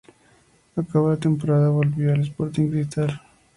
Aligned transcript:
Acabada 0.75 1.13
la 1.13 1.19
temporada, 1.19 1.69
volvió 1.69 2.11
al 2.11 2.21
Sporting 2.21 2.71
Cristal. 2.71 3.21